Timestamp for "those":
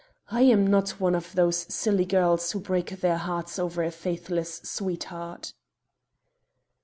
1.35-1.71